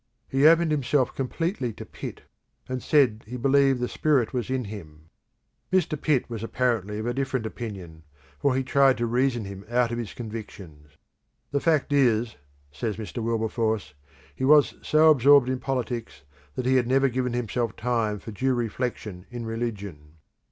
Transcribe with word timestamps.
He 0.27 0.47
opened 0.47 0.71
himself 0.71 1.13
completely 1.13 1.73
to 1.73 1.85
Pitt, 1.85 2.23
and 2.67 2.81
said 2.81 3.23
he 3.27 3.37
believed 3.37 3.79
the 3.79 3.87
Spirit 3.87 4.33
was 4.33 4.49
in 4.49 4.63
him. 4.63 5.11
Mr. 5.71 5.95
Pitt 5.95 6.27
was 6.27 6.41
apparently 6.41 6.97
of 6.97 7.05
a 7.05 7.13
different 7.13 7.45
opinion, 7.45 8.01
for 8.39 8.55
he 8.55 8.63
tried 8.63 8.97
to 8.97 9.05
reason 9.05 9.45
him 9.45 9.63
out 9.69 9.91
of 9.91 9.99
his 9.99 10.15
convictions. 10.15 10.97
"The 11.51 11.59
fact 11.59 11.93
is," 11.93 12.35
says 12.71 12.97
Mr. 12.97 13.21
Wilberforce, 13.21 13.93
"he 14.35 14.43
was 14.43 14.73
so 14.81 15.11
absorbed 15.11 15.49
in 15.49 15.59
politics 15.59 16.23
that 16.55 16.65
he 16.65 16.77
had 16.77 16.87
never 16.87 17.07
given 17.07 17.33
himself 17.33 17.75
time 17.75 18.17
for 18.17 18.31
due 18.31 18.55
reflection 18.55 19.27
in 19.29 19.45
religion. 19.45 20.17